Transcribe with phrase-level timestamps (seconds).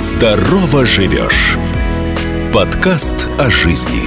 [0.00, 1.58] Здорово живешь.
[2.54, 4.00] Подкаст о жизни.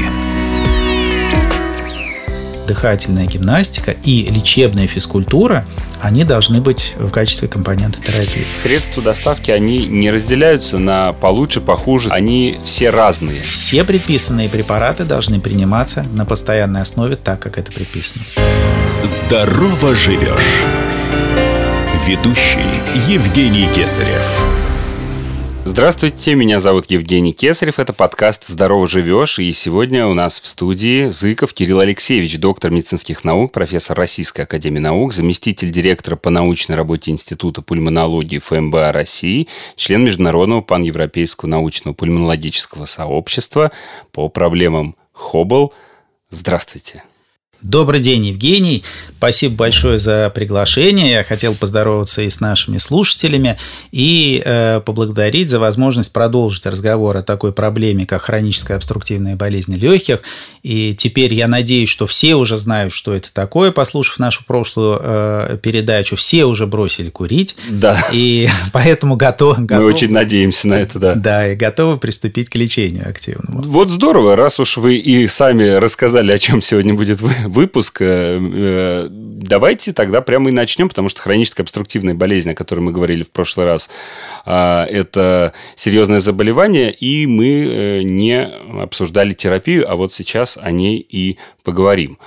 [2.66, 5.68] Дыхательная гимнастика и лечебная физкультура,
[6.02, 8.48] они должны быть в качестве компонента терапии.
[8.64, 12.10] Средства доставки, они не разделяются на получше, похуже.
[12.10, 13.44] Они все разные.
[13.44, 18.24] Все предписанные препараты должны приниматься на постоянной основе так, как это предписано.
[19.04, 20.64] Здорово живешь.
[22.08, 24.63] Ведущий Евгений Кесарев.
[25.74, 31.10] Здравствуйте, меня зовут Евгений Кесарев, это подкаст «Здорово живешь», и сегодня у нас в студии
[31.10, 37.10] Зыков Кирилл Алексеевич, доктор медицинских наук, профессор Российской Академии Наук, заместитель директора по научной работе
[37.10, 43.72] Института пульмонологии ФМБА России, член Международного паневропейского научного пульмонологического сообщества
[44.12, 45.74] по проблемам Хоббл.
[46.30, 47.04] Здравствуйте.
[47.64, 48.84] Добрый день, Евгений.
[49.18, 51.12] Спасибо большое за приглашение.
[51.12, 53.58] Я хотел поздороваться и с нашими слушателями
[53.94, 60.20] и э, поблагодарить за возможность продолжить разговор о такой проблеме, как хроническая обструктивная болезнь легких.
[60.62, 65.58] И теперь я надеюсь, что все уже знают, что это такое, послушав нашу прошлую э,
[65.62, 66.18] передачу.
[66.18, 67.56] Все уже бросили курить.
[67.70, 67.98] Да.
[68.12, 69.66] И поэтому готовы.
[69.70, 71.16] Мы очень надеемся на это, да.
[71.16, 73.62] Да, и готовы приступить к лечению активному.
[73.62, 77.22] Вот здорово, раз уж вы и сами рассказали, о чем сегодня будет
[77.54, 82.80] выпуск, э, э, давайте тогда прямо и начнем, потому что хроническая обструктивная болезнь, о которой
[82.80, 83.90] мы говорили в прошлый раз,
[84.46, 88.44] а, это серьезное заболевание, и мы э, не
[88.82, 92.18] обсуждали терапию, а вот сейчас о ней и поговорим.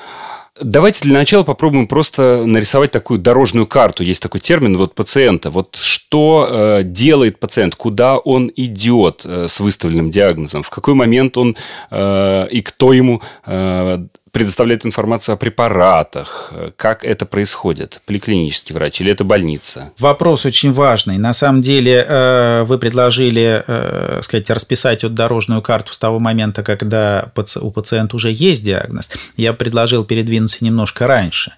[0.60, 4.02] Давайте для начала попробуем просто нарисовать такую дорожную карту.
[4.02, 5.50] Есть такой термин вот пациента.
[5.50, 11.36] Вот что э, делает пациент, куда он идет э, с выставленным диагнозом, в какой момент
[11.36, 11.56] он
[11.90, 14.06] э, и кто ему э,
[14.36, 16.52] предоставляет информацию о препаратах?
[16.76, 18.02] Как это происходит?
[18.04, 19.92] Поликлинический врач или это больница?
[19.98, 21.16] Вопрос очень важный.
[21.16, 26.62] На самом деле э, вы предложили э, сказать, расписать вот дорожную карту с того момента,
[26.62, 29.10] когда у пациента уже есть диагноз.
[29.38, 31.54] Я предложил передвинуться немножко раньше,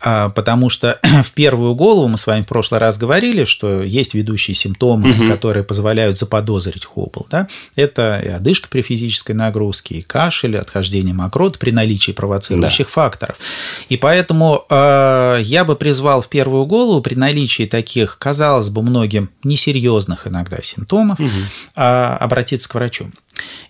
[0.00, 4.14] а, потому что в первую голову мы с вами в прошлый раз говорили, что есть
[4.14, 5.26] ведущие симптомы, угу.
[5.26, 7.26] которые позволяют заподозрить хоббл.
[7.30, 7.48] Да?
[7.74, 12.92] Это и одышка при физической нагрузке, и кашель, отхождение мокрот при наличии наличии провоцирующих да.
[12.92, 13.36] факторов.
[13.88, 19.28] И поэтому э, я бы призвал в первую голову при наличии таких, казалось бы, многим
[19.44, 21.30] несерьезных иногда симптомов угу.
[21.76, 23.10] э, обратиться к врачу.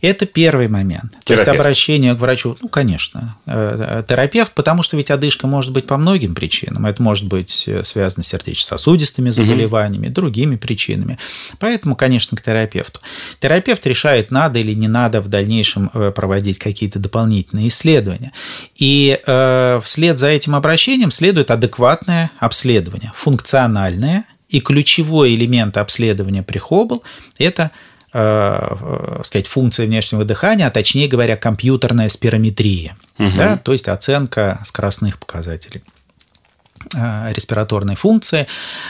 [0.00, 1.12] Это первый момент.
[1.24, 1.26] Терапевт.
[1.26, 5.72] То есть обращение к врачу, ну, конечно, э, э, терапевт, потому что ведь одышка может
[5.72, 6.86] быть по многим причинам.
[6.86, 10.14] Это может быть э, связано с сердечно-сосудистыми заболеваниями, угу.
[10.14, 11.18] другими причинами.
[11.58, 13.00] Поэтому, конечно, к терапевту.
[13.38, 18.32] Терапевт решает, надо или не надо в дальнейшем проводить какие-то дополнительные исследования.
[18.76, 24.24] И э, вслед за этим обращением следует адекватное обследование, функциональное.
[24.48, 27.02] И ключевой элемент обследования при Хоббл–
[27.38, 27.70] это
[28.12, 33.30] э, сказать, функция внешнего дыхания, а точнее говоря, компьютерная спирометрия, угу.
[33.36, 35.82] да, то есть оценка скоростных показателей
[36.94, 38.46] э, респираторной функции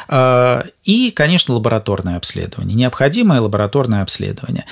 [0.08, 4.64] э, и, конечно, лабораторное обследование, необходимое лабораторное обследование.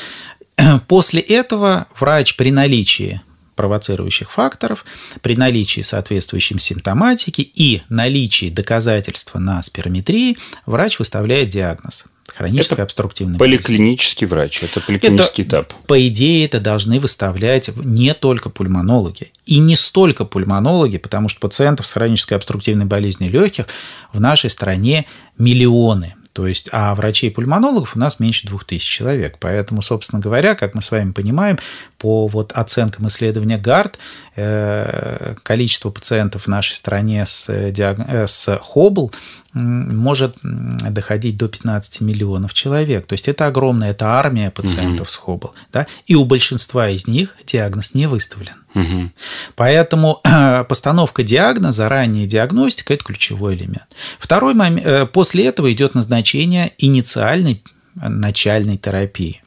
[0.88, 3.20] После этого врач при наличии
[3.56, 4.86] провоцирующих факторов,
[5.20, 13.38] при наличии соответствующей симптоматики и наличии доказательства на спирометрии врач выставляет диагноз хроническая это обструктивная
[13.38, 14.60] поликлинический болезнь.
[14.60, 15.74] врач, это поликлинический это, этап.
[15.86, 19.32] По идее, это должны выставлять не только пульмонологи.
[19.46, 23.66] И не столько пульмонологи, потому что пациентов с хронической обструктивной болезнью легких
[24.12, 25.06] в нашей стране
[25.38, 26.14] миллионы.
[26.32, 29.36] То есть, а врачей-пульмонологов у нас меньше двух тысяч человек.
[29.40, 31.58] Поэтому, собственно говоря, как мы с вами понимаем,
[31.98, 33.98] по вот оценкам исследования ГАРД,
[34.36, 37.98] э, количество пациентов в нашей стране с, диаг...
[38.08, 39.12] Э, с Хоббл
[39.52, 43.06] может доходить до 15 миллионов человек.
[43.06, 45.12] То есть это огромная, это армия пациентов угу.
[45.12, 45.54] с Хоббл.
[45.72, 45.86] Да?
[46.06, 48.54] И у большинства из них диагноз не выставлен.
[48.74, 49.10] Угу.
[49.56, 50.20] Поэтому
[50.68, 53.86] постановка диагноза, ранняя диагностика– это ключевой элемент.
[54.18, 57.62] Второй момент, э, после этого идет назначение инициальной
[57.94, 59.42] начальной терапии.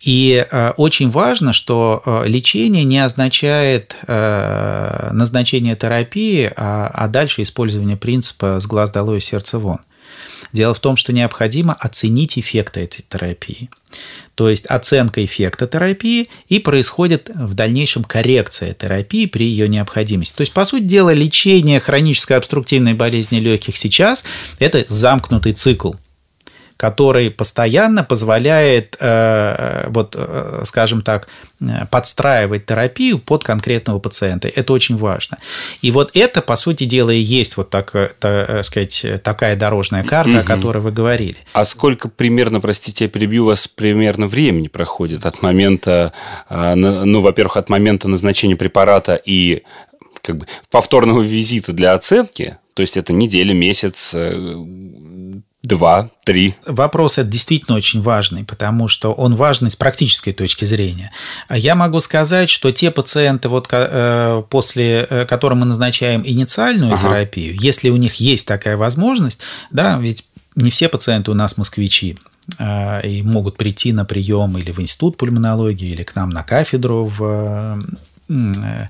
[0.00, 7.42] И э, очень важно, что э, лечение не означает э, назначение терапии, а, а дальше
[7.42, 9.78] использование принципа «с глаз долой, сердце вон».
[10.52, 13.70] Дело в том, что необходимо оценить эффекты этой терапии.
[14.34, 20.34] То есть оценка эффекта терапии и происходит в дальнейшем коррекция терапии при ее необходимости.
[20.36, 24.24] То есть, по сути дела, лечение хронической обструктивной болезни легких сейчас–
[24.58, 25.92] это замкнутый цикл
[26.82, 31.28] который постоянно позволяет, э, вот, э, скажем так,
[31.92, 34.48] подстраивать терапию под конкретного пациента.
[34.48, 35.38] Это очень важно.
[35.80, 40.32] И вот это, по сути дела, и есть вот так, так сказать, такая дорожная карта,
[40.32, 40.38] угу.
[40.40, 41.36] о которой вы говорили.
[41.52, 46.12] А сколько примерно, простите, я перебью вас, примерно времени проходит от момента,
[46.50, 49.62] ну, во-первых, от момента назначения препарата и
[50.20, 54.64] как бы повторного визита для оценки, то есть это неделя, месяц, э,
[55.62, 56.54] два, три.
[56.66, 61.12] Вопрос это действительно очень важный, потому что он важный с практической точки зрения.
[61.50, 67.08] Я могу сказать, что те пациенты, вот, э, после э, которым мы назначаем инициальную ага.
[67.08, 70.24] терапию, если у них есть такая возможность, да, ведь
[70.56, 72.18] не все пациенты у нас москвичи,
[73.04, 77.78] и могут прийти на прием или в институт пульмонологии, или к нам на кафедру в
[78.32, 78.88] Э,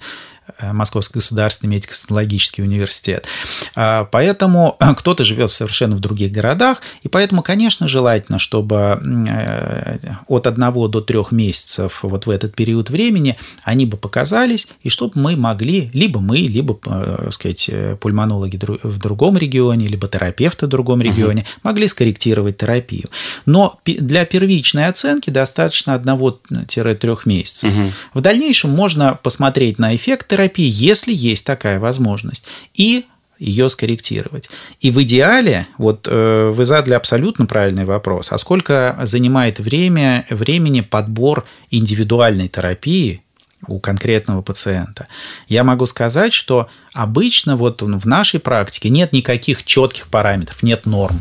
[0.61, 3.27] Московский государственный медико-стоматологический университет.
[3.75, 10.47] А, поэтому кто-то живет совершенно в других городах, и поэтому, конечно, желательно, чтобы э, от
[10.47, 15.37] одного до трех месяцев вот в этот период времени они бы показались, и чтобы мы
[15.37, 17.71] могли, либо мы, либо, э, так сказать,
[18.01, 21.51] пульмонологи в другом регионе, либо терапевты в другом регионе, угу.
[21.65, 23.09] могли скорректировать терапию.
[23.47, 27.73] Но для первичной оценки достаточно одного-трех месяцев.
[27.73, 27.93] Угу.
[28.15, 33.07] В дальнейшем можно посмотреть на эффект терапии, если есть такая возможность, и
[33.39, 34.49] ее скорректировать.
[34.81, 40.81] И в идеале, вот э, вы задали абсолютно правильный вопрос, а сколько занимает время, времени
[40.81, 43.23] подбор индивидуальной терапии
[43.67, 45.09] у конкретного пациента.
[45.49, 51.21] Я могу сказать, что обычно вот в нашей практике нет никаких четких параметров, нет норм.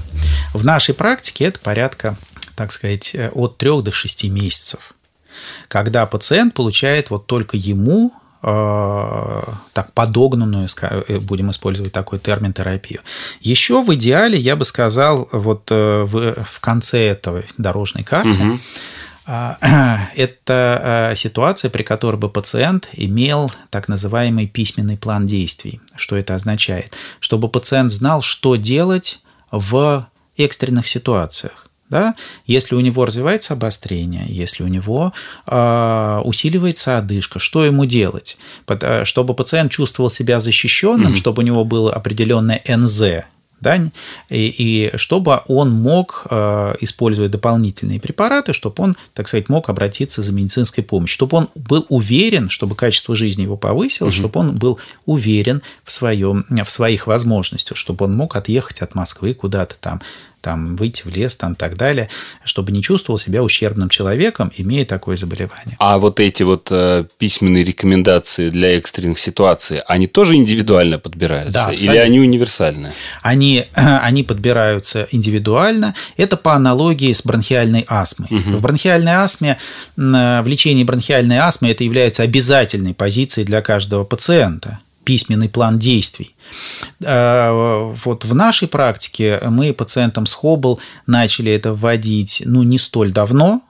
[0.54, 2.18] В нашей практике это порядка,
[2.56, 4.94] так сказать, э, от 3 до 6 месяцев
[5.68, 13.02] когда пациент получает вот только ему так подогнанную, э, будем использовать такой термин, терапию.
[13.40, 18.60] Еще в идеале, я бы сказал, вот э, в, в конце этого дорожной карты, угу.
[20.16, 25.80] это ситуация, при которой бы пациент имел так называемый письменный план действий.
[25.96, 26.98] Что это означает?
[27.20, 29.20] Чтобы пациент знал, что делать
[29.52, 31.71] в экстренных ситуациях.
[31.92, 32.16] Да?
[32.46, 35.12] Если у него развивается обострение, если у него
[35.46, 38.38] э, усиливается одышка, что ему делать?
[38.66, 41.18] Э, чтобы пациент чувствовал себя защищенным, mm-hmm.
[41.18, 43.26] чтобы у него было определенное НЗ,
[43.60, 43.92] да,
[44.30, 50.24] и, и чтобы он мог э, использовать дополнительные препараты, чтобы он, так сказать, мог обратиться
[50.24, 54.22] за медицинской помощью, чтобы он был уверен, чтобы качество жизни его повысилось, угу.
[54.22, 59.34] чтобы он был уверен в, своем, в своих возможностях, чтобы он мог отъехать от Москвы
[59.34, 60.02] куда-то там
[60.42, 62.10] там, выйти в лес там, и так далее,
[62.44, 65.76] чтобы не чувствовал себя ущербным человеком, имея такое заболевание.
[65.80, 71.68] А вот эти вот э, письменные рекомендации для экстренных ситуаций, они тоже индивидуально подбираются?
[71.68, 72.92] Да, Или они универсальные?
[73.22, 75.96] Они, они подбираются индивидуально.
[76.18, 78.30] Это по аналогии с бронхиальной астмой.
[78.32, 78.58] Угу.
[78.58, 79.58] В бронхиальной астме,
[79.96, 86.36] в лечении бронхиальной астмы это является обязательной позицией для каждого пациента письменный план действий.
[87.04, 93.12] А, вот в нашей практике мы пациентам с Хоббл начали это вводить ну, не столь
[93.12, 93.62] давно,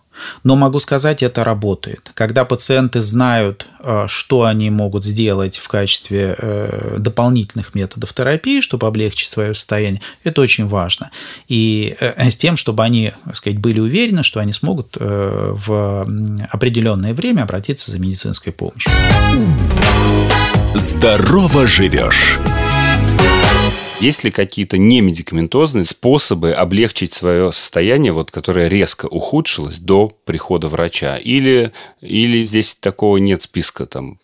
[0.43, 2.11] но могу сказать, это работает.
[2.13, 8.87] Когда пациенты знают, а, что они могут сделать в качестве э, дополнительных методов терапии, чтобы
[8.87, 11.11] облегчить свое состояние, это очень важно.
[11.47, 16.07] И э, с тем, чтобы они, так сказать, были уверены, что они смогут э, в
[16.49, 18.91] определенное время обратиться за медицинской помощью.
[20.75, 22.39] Здорово живешь.
[24.01, 31.17] Есть ли какие-то немедикаментозные способы облегчить свое состояние, вот, которое резко ухудшилось до прихода врача?
[31.17, 34.17] Или, или здесь такого нет списка там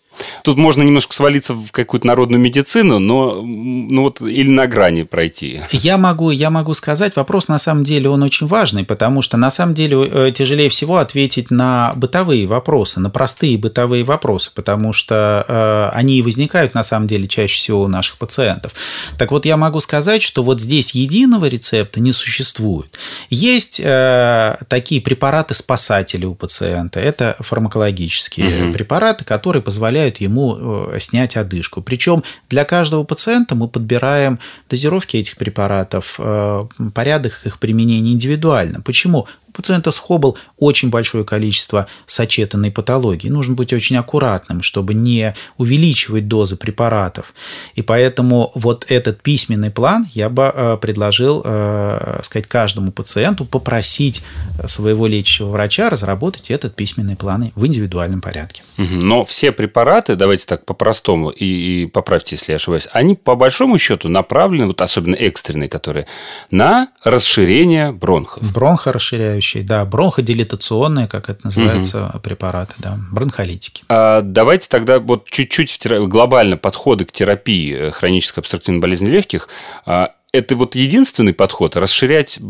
[0.43, 5.61] Тут можно немножко свалиться в какую-то народную медицину, но ну вот или на грани пройти.
[5.71, 9.51] Я могу, я могу сказать, вопрос на самом деле он очень важный, потому что на
[9.51, 15.45] самом деле э, тяжелее всего ответить на бытовые вопросы, на простые бытовые вопросы, потому что
[15.47, 18.73] э, они и возникают на самом деле чаще всего у наших пациентов.
[19.17, 22.97] Так вот, я могу сказать, что вот здесь единого рецепта не существует.
[23.29, 26.99] Есть э, такие препараты-спасатели у пациента.
[26.99, 28.73] Это фармакологические угу.
[28.73, 30.57] препараты, которые позволяют позволяют ему
[30.93, 31.81] э, снять одышку.
[31.81, 38.81] Причем для каждого пациента мы подбираем дозировки этих препаратов, э, порядок их применения индивидуально.
[38.81, 39.27] Почему?
[39.57, 43.27] Пациента с Хоббл очень большое количество сочетанной патологии.
[43.27, 47.33] Нужно быть очень аккуратным, чтобы не увеличивать дозы препаратов.
[47.75, 54.23] И поэтому вот этот письменный план я бы э, предложил э, сказать, каждому пациенту попросить
[54.65, 58.63] своего лечащего врача разработать этот письменный план в индивидуальном порядке.
[58.77, 63.77] Но все препараты, давайте так по-простому, и, и поправьте, если я ошибаюсь, они по большому
[63.79, 66.05] счету направлены, вот особенно экстренные, которые,
[66.51, 68.43] на расширение бронхов.
[68.53, 72.19] Бронхорасширяющие, да, бронходилатационные, как это называется, угу.
[72.19, 73.83] препараты, да, бронхолитики.
[73.89, 79.49] А давайте тогда вот чуть-чуть глобально подходы к терапии э, хронической обструктивной болезни легких
[79.85, 82.41] а, это вот единственный подход расширять э,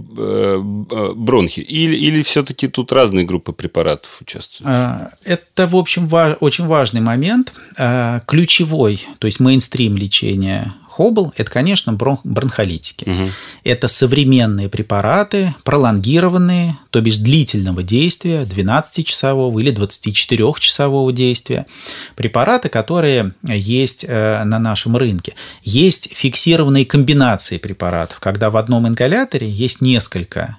[0.92, 4.68] э, бронхи или, или все-таки тут разные группы препаратов участвуют?
[4.68, 11.52] А, это, в общем, очень важный момент, а, ключевой, то есть мейнстрим лечения Хоббл– это,
[11.52, 13.08] конечно, бронх, бронхолитики.
[13.08, 13.30] Угу.
[13.64, 21.68] Это современные препараты, пролонгированные, то бишь длительного действия, 12-часового или 24-часового действия.
[22.16, 25.36] Препараты, которые есть э, на нашем рынке.
[25.62, 30.58] Есть фиксированные комбинации препаратов, когда в одном ингаляторе есть несколько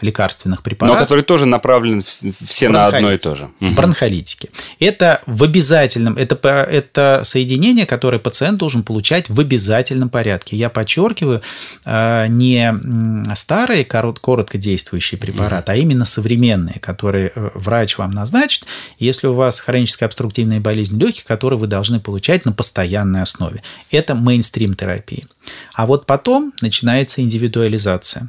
[0.00, 0.98] лекарственных препаратов.
[0.98, 2.02] Но которые тоже направлены
[2.46, 3.50] все на одно и то же.
[3.60, 4.50] Бронхолитики.
[4.78, 6.36] Это в обязательном, это,
[6.70, 10.56] это соединение, которое пациент должен получать в обязательном порядке.
[10.56, 11.42] Я подчеркиваю,
[11.84, 12.74] э, не
[13.34, 18.66] старые коротко действующие препараты, а именно современные, которые э, врач вам назначит,
[18.98, 23.62] если у вас хроническая обструктивная болезнь легких, которые вы должны получать на постоянной основе.
[23.90, 25.24] Это мейнстрим терапии.
[25.74, 28.28] А вот потом начинается индивидуализация.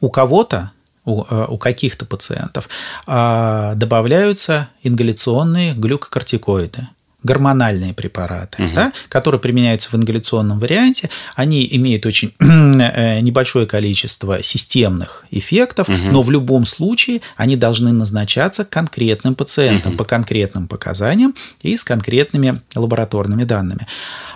[0.00, 0.72] У кого-то
[1.04, 2.68] у, э, у каких-то пациентов
[3.06, 6.88] а, добавляются ингаляционные глюкокортикоиды
[7.22, 8.74] гормональные препараты, угу.
[8.74, 15.96] да, которые применяются в ингаляционном варианте, они имеют очень э, небольшое количество системных эффектов, угу.
[16.10, 19.98] но в любом случае они должны назначаться конкретным пациентам угу.
[19.98, 23.86] по конкретным показаниям и с конкретными лабораторными данными.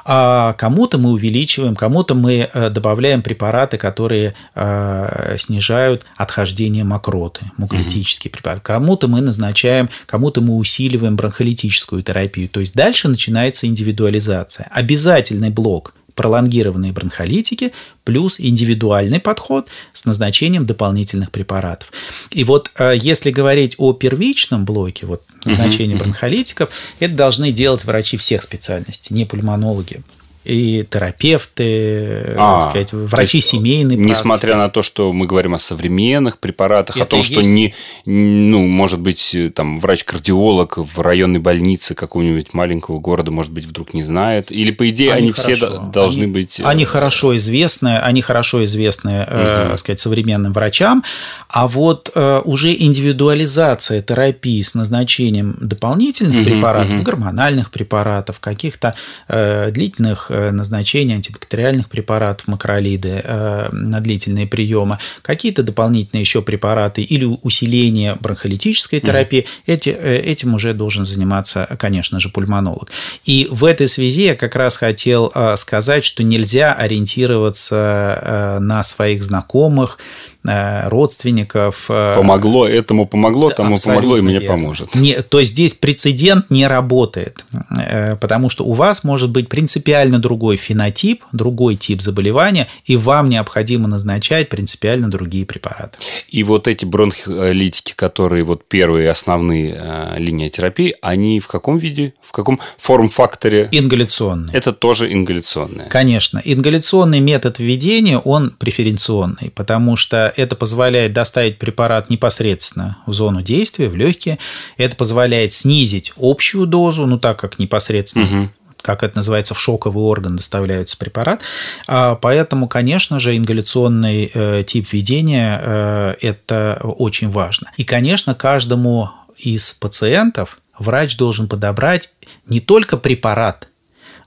[0.05, 8.31] А кому-то мы увеличиваем, кому-то мы э, добавляем препараты, которые э, снижают отхождение мокроты, муколитические
[8.31, 8.37] угу.
[8.37, 8.63] препараты.
[8.63, 14.69] Кому-то мы назначаем, кому-то мы усиливаем бронхолитическую терапию, то есть Дальше начинается индивидуализация.
[14.71, 17.73] Обязательный блок пролонгированные бронхолитики
[18.05, 21.91] плюс индивидуальный подход с назначением дополнительных препаратов.
[22.33, 26.69] И вот э, если говорить о первичном блоке, вот назначение бронхолитиков,
[27.01, 30.03] это должны делать врачи всех специальностей, не пульмонологи
[30.47, 33.99] и терапевты, а, сказать, врачи семейные.
[33.99, 34.67] Несмотря практики.
[34.67, 37.75] на то, что мы говорим о современных препаратах, Это о том, что не,
[38.05, 44.03] ну, может быть, там врач-кардиолог в районной больнице какого-нибудь маленького города, может быть, вдруг не
[44.03, 45.57] знает, или по идее они, они все
[45.93, 46.61] должны они, быть.
[46.65, 49.31] Они э, хорошо известны, они хорошо известны, угу.
[49.31, 51.03] э, сказать, современным врачам,
[51.49, 57.03] а вот э, уже индивидуализация терапии с назначением дополнительных угу, препаратов, угу.
[57.03, 58.95] гормональных препаратов, каких-то
[59.29, 67.03] э, длительных Э, назначения антибактериальных препаратов, макролиды э, на длительные приемы, какие-то дополнительные еще препараты
[67.03, 72.91] или усиление бронхолитической терапии, mm эти, э, этим уже должен заниматься, конечно же, пульмонолог.
[73.25, 79.99] И в этой связи я как раз хотел сказать, что нельзя ориентироваться на своих знакомых,
[80.36, 81.87] Э, родственников.
[81.89, 84.49] Э, помогло, этому помогло, тому помогло, и мне верно.
[84.49, 84.95] поможет.
[84.95, 90.19] Не, то есть здесь прецедент не работает, э, потому что у вас может быть принципиально
[90.19, 95.99] другой фенотип, другой тип заболевания, и вам необходимо назначать принципиально другие препараты.
[96.29, 102.33] И вот эти бронхолитики, которые вот первые основные линии терапии, они в каком виде, в
[102.33, 103.69] каком форм-факторе?
[103.73, 104.57] Ингаляционные.
[104.57, 105.89] Это тоже ингаляционные.
[105.89, 106.41] Конечно.
[106.45, 113.89] Ингаляционный метод введения, он преференционный, потому что это позволяет доставить препарат непосредственно в зону действия,
[113.89, 114.39] в легкие.
[114.77, 118.51] Это позволяет снизить общую дозу, ну так как непосредственно угу
[118.87, 121.41] как это называется, в шоковый орган доставляется препарат.
[121.89, 127.73] А, поэтому, конечно же, ингаляционный э, тип введения э,– это очень важно.
[127.77, 132.11] И, конечно, каждому из пациентов врач должен подобрать
[132.47, 133.69] не только препарат,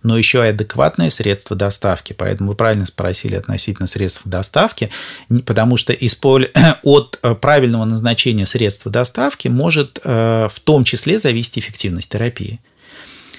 [0.04, 2.14] но еще и адекватные средства доставки.
[2.14, 4.90] Поэтому вы правильно спросили относительно средств доставки,
[5.46, 5.94] потому что
[6.84, 12.60] от э, правильного назначения средства доставки может э, в том числе зависеть эффективность терапии.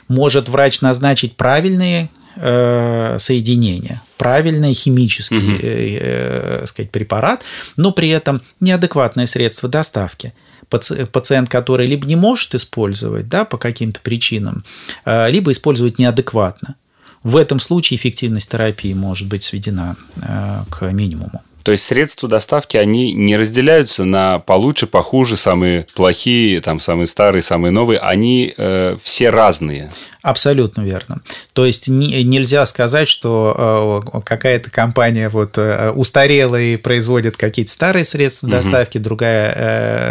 [0.09, 5.61] Может врач назначить правильные э, соединения, правильный химический угу.
[5.63, 7.45] э, э, сказать, препарат,
[7.77, 10.35] но при этом неадекватное средство доставки–
[10.71, 14.65] пациент, который либо не может использовать да, по каким-то причинам,
[15.05, 16.77] а, либо использовать неадекватно.
[17.23, 21.43] В этом случае эффективность терапии может быть сведена а, к минимуму.
[21.63, 27.43] То есть средства доставки, они не разделяются на получше, похуже, самые плохие, там, самые старые,
[27.43, 27.99] самые новые.
[27.99, 29.91] Они э, все разные.
[30.23, 31.21] Абсолютно верно.
[31.53, 37.73] То есть не, нельзя сказать, что э, какая-то компания вот э, устарела и производит какие-то
[37.73, 38.57] старые средства угу.
[38.57, 39.55] доставки, другая,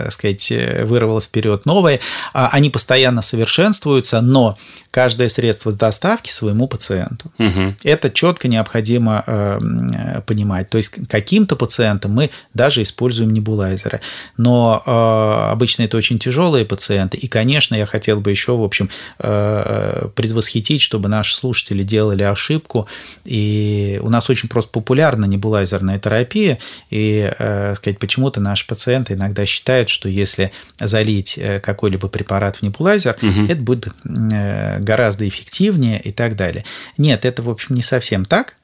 [0.06, 0.52] э, сказать,
[0.84, 2.00] вырвалась вперед новые.
[2.34, 4.58] А они постоянно совершенствуются, но
[4.92, 7.32] каждое средство доставки своему пациенту.
[7.38, 7.76] Угу.
[7.84, 10.70] Это четко необходимо э, понимать.
[10.70, 11.08] То есть
[11.40, 14.02] каким-то пациентам мы даже используем небулайзеры,
[14.36, 17.18] но э, обычно это очень тяжелые пациенты.
[17.18, 22.88] И, конечно, я хотел бы еще, в общем, э, предвосхитить, чтобы наши слушатели делали ошибку.
[23.24, 29.46] И у нас очень просто популярна небулайзерная терапия, и, э, сказать, почему-то наши пациенты иногда
[29.46, 33.46] считают, что если залить э, какой-либо препарат в небулайзер, угу.
[33.48, 36.66] это будет э, гораздо эффективнее и так далее.
[36.98, 38.59] Нет, это, в общем, не совсем так.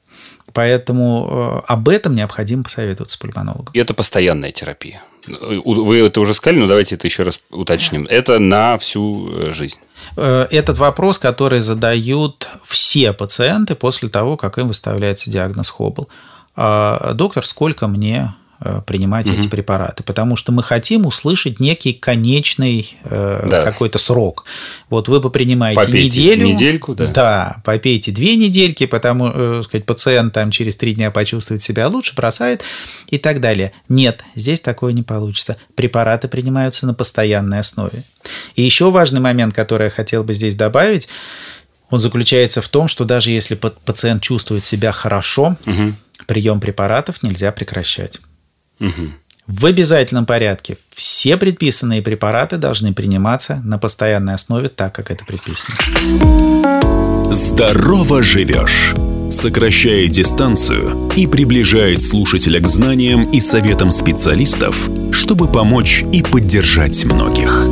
[0.56, 3.74] Поэтому э, об этом необходимо посоветоваться с пульмонологом.
[3.74, 5.02] И это постоянная терапия.
[5.28, 8.06] Вы это уже сказали, но давайте это еще раз уточним.
[8.08, 9.80] Это на всю э, жизнь.
[10.16, 16.08] Э, этот вопрос, который задают все пациенты после того, как им выставляется диагноз Хоббл.
[16.54, 18.34] А, доктор, сколько мне
[18.86, 19.38] принимать угу.
[19.38, 23.62] эти препараты, потому что мы хотим услышать некий конечный э, да.
[23.62, 24.44] какой-то срок.
[24.88, 29.84] Вот вы бы принимаете попейте неделю, недельку, да, да, попейте две недельки, потому э, сказать
[29.84, 32.62] пациент там через три дня почувствует себя лучше, бросает
[33.08, 33.72] и так далее.
[33.88, 35.56] Нет, здесь такое не получится.
[35.74, 38.04] Препараты принимаются на постоянной основе.
[38.54, 41.08] И еще важный момент, который я хотел бы здесь добавить,
[41.90, 45.94] он заключается в том, что даже если пациент чувствует себя хорошо, угу.
[46.26, 48.18] прием препаратов нельзя прекращать.
[48.80, 49.10] Угу.
[49.46, 55.76] В обязательном порядке все предписанные препараты должны приниматься на постоянной основе так, как это предписано.
[57.32, 58.94] Здорово живешь!
[59.30, 67.66] Сокращает дистанцию и приближает слушателя к знаниям и советам специалистов, чтобы помочь и поддержать многих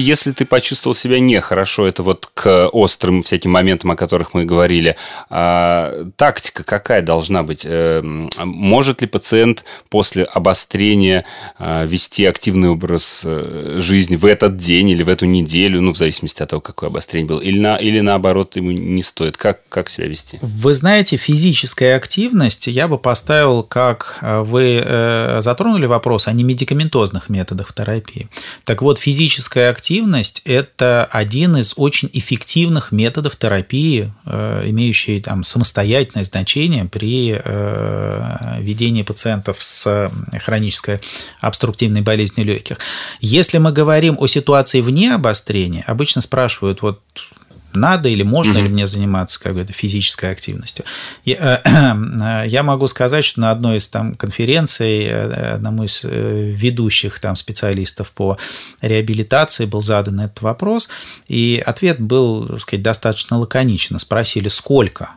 [0.00, 4.96] если ты почувствовал себя нехорошо, это вот к острым всяким моментам, о которых мы говорили,
[5.30, 7.62] а, тактика какая должна быть?
[7.64, 8.02] Э,
[8.44, 11.24] может ли пациент после обострения
[11.58, 15.96] а, вести активный образ э, жизни в этот день или в эту неделю, ну, в
[15.96, 19.36] зависимости от того, какое обострение было, или, на, или наоборот ему не стоит?
[19.36, 20.38] Как, как себя вести?
[20.42, 24.84] Вы знаете, физическая активность я бы поставил, как э, вы
[25.40, 28.28] затронули вопрос о немедикаментозных методах терапии.
[28.64, 35.44] Так вот, физическая активность активность– это один из очень эффективных методов терапии, э, имеющий там
[35.44, 40.10] самостоятельное значение при э, ведении пациентов с
[40.44, 40.98] хронической
[41.40, 42.78] обструктивной болезнью легких.
[43.20, 47.00] Если мы говорим о ситуации вне обострения, обычно спрашивают, вот
[47.76, 48.62] надо или можно mm-hmm.
[48.62, 50.84] ли мне заниматься какой-то физической активностью.
[51.24, 56.50] Я, э, я могу сказать, что на одной из там конференций э, одному из э,
[56.50, 58.38] ведущих там специалистов по
[58.80, 60.88] реабилитации был задан этот вопрос,
[61.28, 63.98] и ответ был, так сказать, достаточно лаконично.
[63.98, 65.10] Спросили, сколько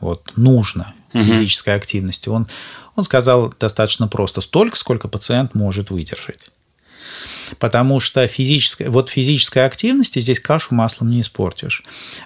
[0.00, 2.28] вот нужно физической активности.
[2.28, 2.48] Он,
[2.96, 6.50] он сказал достаточно просто, столько, сколько пациент может выдержать
[7.58, 11.82] потому что физическая, вот физической активности здесь кашу маслом не испортишь.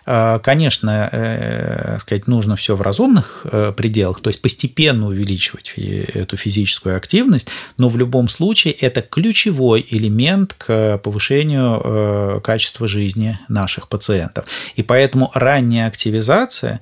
[0.06, 6.36] А, конечно, э, сказать, нужно все в разумных э, пределах, то есть постепенно увеличивать эту
[6.36, 13.88] физическую активность, но в любом случае это ключевой элемент к повышению э, качества жизни наших
[13.88, 14.46] пациентов.
[14.76, 16.80] И поэтому ранняя активизация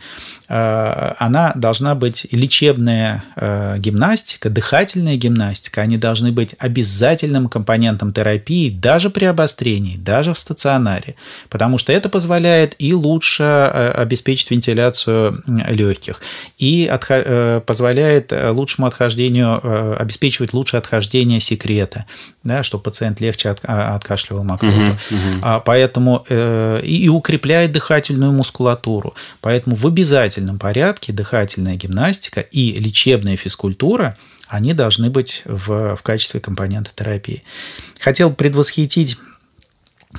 [0.49, 3.25] она должна быть лечебная
[3.79, 8.36] гимнастика, дыхательная гимнастика, они должны быть обязательным компонентом терапии
[8.81, 11.15] даже при обострении, даже в стационаре,
[11.49, 16.21] потому что это позволяет и лучше э, обеспечить вентиляцию легких,
[16.59, 16.91] и
[17.67, 22.07] позволяет лучшему отхождению, обеспечивать лучшее отхождение секрета,
[22.45, 24.77] да, чтобы пациент легче от, а, откашливал мокроту.
[24.77, 25.63] Угу, угу.
[25.65, 26.25] Поэтому
[26.83, 29.15] и укрепляет дыхательную мускулатуру.
[29.41, 34.17] Поэтому в обязательном порядке дыхательная гимнастика и лечебная физкультура,
[34.49, 37.43] они должны быть в, в качестве компонента терапии.
[38.01, 39.19] Хотел предвосхитить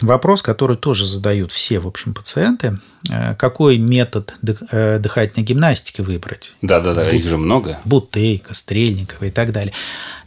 [0.01, 2.79] вопрос, который тоже задают все, в общем, пациенты.
[3.09, 4.35] Э, какой метод
[4.71, 6.53] э, дыхательной гимнастики выбрать?
[6.61, 7.79] Да-да-да, их же много.
[7.85, 9.73] Бутейка, Стрельникова и так далее.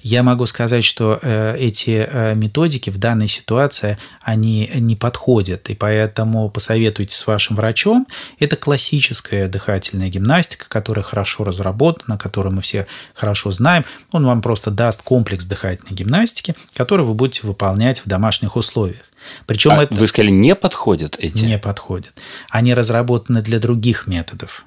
[0.03, 6.49] Я могу сказать, что э, эти методики в данной ситуации, они не подходят, и поэтому
[6.49, 8.07] посоветуйте с вашим врачом.
[8.39, 13.85] Это классическая дыхательная гимнастика, которая хорошо разработана, которую мы все хорошо знаем.
[14.13, 19.11] Он вам просто даст комплекс дыхательной гимнастики, который вы будете выполнять в домашних условиях.
[19.47, 19.95] Причем а это...
[19.95, 21.45] Вы сказали, не подходят эти?
[21.45, 22.13] Не подходят.
[22.49, 24.65] Они разработаны для других методов.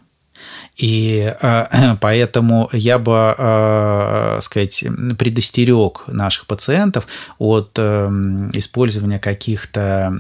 [0.76, 4.84] И э, поэтому я бы, э, сказать,
[5.18, 8.10] предостерег наших пациентов от э,
[8.54, 10.14] использования каких-то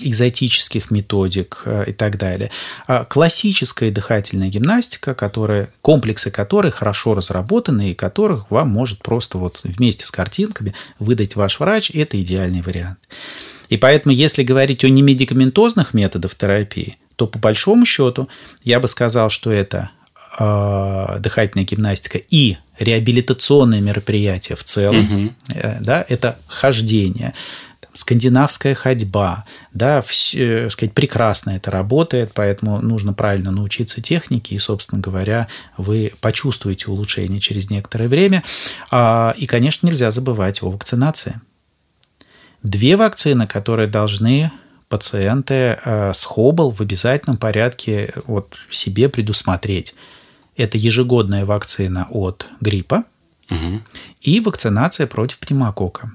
[0.00, 2.50] экзотических методик э, и так далее.
[2.86, 9.60] А классическая дыхательная гимнастика, которая, комплексы которой хорошо разработаны и которых вам может просто вот
[9.64, 12.98] вместе с картинками выдать ваш врач, это идеальный вариант.
[13.68, 18.30] И поэтому, если говорить о немедикаментозных методах терапии, то по большому счету
[18.64, 19.90] я бы сказал, что это
[20.38, 25.34] э, дыхательная гимнастика и реабилитационные мероприятия в целом, угу.
[25.50, 27.34] э, да, это хождение,
[27.80, 34.54] там, скандинавская ходьба, да, все, э, сказать, прекрасно это работает, поэтому нужно правильно научиться технике,
[34.54, 38.42] и, собственно говоря, вы почувствуете улучшение через некоторое время.
[38.90, 41.38] А, и, конечно, нельзя забывать о вакцинации.
[42.62, 44.50] Две вакцины, которые должны
[44.90, 49.94] пациенты э, с Хоббл в обязательном порядке вот себе предусмотреть.
[50.56, 53.04] Это ежегодная вакцина от гриппа
[53.48, 53.82] угу.
[54.20, 56.10] и вакцинация против пневмокока.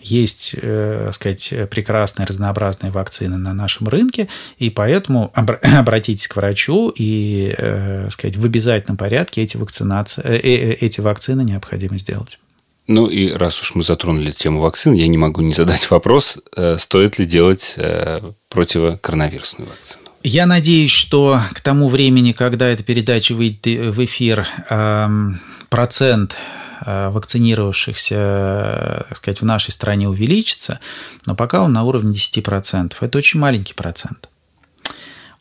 [0.00, 7.54] Есть, э, сказать, прекрасные разнообразные вакцины на нашем рынке, и поэтому обратитесь к врачу и,
[7.58, 12.38] э, сказать, в обязательном порядке эти, вакцинации, э, э, эти вакцины необходимо сделать.
[12.86, 16.78] Ну и раз уж мы затронули тему вакцин, я не могу не задать вопрос, э,
[16.78, 20.02] стоит ли делать э, противокоронавирусную вакцину.
[20.22, 26.36] Я надеюсь, что к тому времени, когда эта передача выйдет в эфир, эм, процент
[26.84, 30.80] э, вакцинировавшихся, так сказать, в нашей стране увеличится,
[31.26, 32.94] но пока он на уровне 10%.
[33.00, 34.28] Это очень маленький процент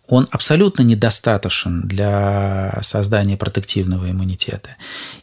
[0.07, 4.75] он абсолютно недостаточен для создания протективного иммунитета.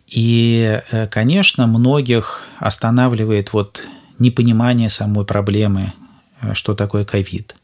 [0.09, 3.83] И, э, конечно, многих останавливает вот
[4.19, 5.93] непонимание самой проблемы,
[6.41, 7.55] э, что такое ковид.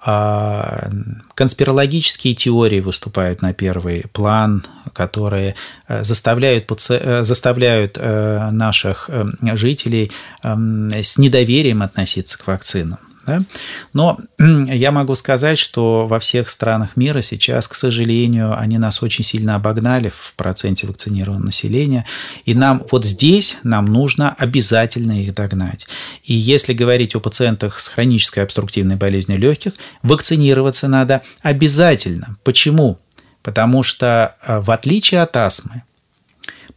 [0.00, 0.90] А
[1.34, 5.54] конспирологические теории выступают на первый план, которые
[5.88, 9.10] э, заставляют, заставляют наших
[9.54, 12.98] жителей эм, с недоверием относиться к вакцинам.
[13.28, 13.42] Да?
[13.92, 19.22] Но я могу сказать, что во всех странах мира сейчас, к сожалению, они нас очень
[19.22, 22.06] сильно обогнали в проценте вакцинированного населения.
[22.46, 25.86] И нам вот здесь нам нужно обязательно их догнать.
[26.24, 32.38] И если говорить о пациентах с хронической обструктивной болезнью легких, вакцинироваться надо обязательно.
[32.44, 32.98] Почему?
[33.42, 35.82] Потому что э, в отличие от астмы,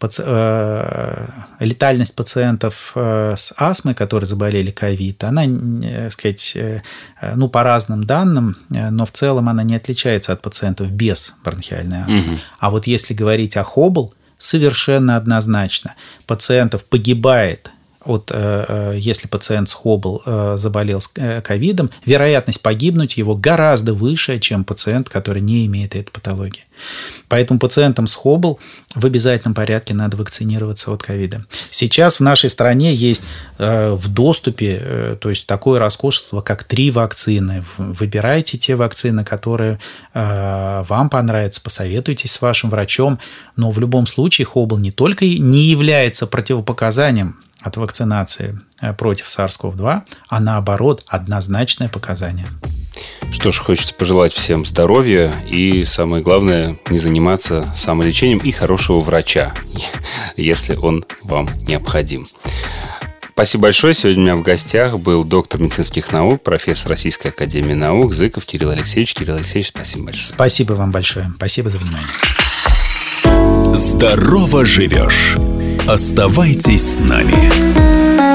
[0.04, 1.28] Э,
[1.60, 6.58] летальность пациентов э, с астмой, которые заболели ковид, она, э, сказать,
[7.36, 12.34] ну, по разным данным, но в целом она не отличается от пациентов без бронхиальной астмы.
[12.34, 12.40] Угу.
[12.60, 15.94] А вот если говорить о Хоббл, совершенно однозначно
[16.26, 17.70] пациентов погибает
[18.06, 18.32] от,
[18.96, 20.22] если пациент с Хоббл
[20.56, 21.08] заболел с
[21.44, 26.64] ковидом, вероятность погибнуть его гораздо выше, чем пациент, который не имеет этой патологии.
[27.28, 28.60] Поэтому пациентам с Хоббл
[28.96, 31.46] в обязательном порядке надо вакцинироваться от ковида.
[31.70, 33.24] Сейчас в нашей стране есть
[33.58, 37.64] э, в доступе, э, то есть такое роскошество, как три вакцины.
[37.78, 39.80] Выбирайте те вакцины, которые
[40.14, 43.20] э, вам понравятся, посоветуйтесь с вашим врачом.
[43.56, 48.60] Но в любом случае Хоббл не только не является противопоказанием от вакцинации
[48.98, 52.48] против SARS-CoV-2, а наоборот однозначное показание.
[53.32, 59.54] Что ж, хочется пожелать всем здоровья и, самое главное, не заниматься самолечением и хорошего врача,
[60.36, 62.28] если он вам необходим.
[63.34, 63.94] Спасибо большое.
[63.94, 68.72] Сегодня у меня в гостях был доктор медицинских наук, профессор Российской Академии Наук Зыков Кирилл
[68.72, 69.16] Алексеевич.
[69.16, 70.26] Кирилл Алексеевич, спасибо большое.
[70.26, 71.32] Спасибо вам большое.
[71.38, 72.08] Спасибо за внимание.
[73.74, 75.38] Здорово живешь.
[75.88, 78.31] Оставайтесь с нами.